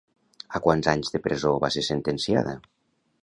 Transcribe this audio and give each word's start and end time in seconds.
A 0.59 0.61
quants 0.67 0.89
anys 0.93 1.13
de 1.17 1.21
presó 1.27 1.53
va 1.65 1.71
ser 1.77 1.83
sentenciada? 1.91 2.57